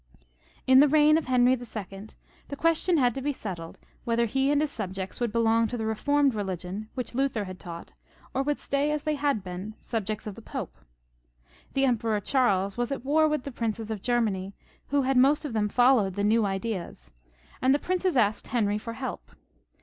In 0.65 0.79
the 0.79 0.87
reign 0.87 1.15
of 1.15 1.27
Henry 1.27 1.51
II. 1.53 1.57
the 2.47 2.55
question 2.57 2.97
had 2.97 3.13
to 3.13 3.21
be 3.21 3.31
settled 3.31 3.77
whether 4.03 4.25
he 4.25 4.49
and 4.49 4.59
his 4.59 4.71
subjects 4.71 5.19
would 5.19 5.31
belong 5.31 5.67
to 5.67 5.77
the 5.77 5.85
reformed 5.85 6.33
religion 6.33 6.89
which 6.95 7.13
Luther 7.13 7.43
had 7.43 7.59
taught, 7.59 7.93
or 8.33 8.41
would 8.41 8.57
stay 8.57 8.89
as 8.89 9.03
they 9.03 9.13
had 9.13 9.43
been, 9.43 9.75
subjects 9.77 10.25
of 10.25 10.33
the 10.33 10.41
Pope. 10.41 10.75
The 11.75 11.85
Emperor 11.85 12.19
Charles 12.19 12.77
was 12.77 12.91
at 12.91 13.05
war 13.05 13.27
with 13.27 13.43
the 13.43 13.51
princes 13.51 13.91
of 13.91 14.01
Germany, 14.01 14.55
who 14.87 15.03
had 15.03 15.17
most 15.17 15.45
of 15.45 15.53
them 15.53 15.69
followed 15.69 16.15
the 16.15 16.23
new 16.23 16.47
ideas, 16.47 17.11
and 17.61 17.71
the 17.71 17.77
princes 17.77 18.17
asked 18.17 18.47
Henry 18.47 18.79
for 18.79 18.93
help. 18.93 19.29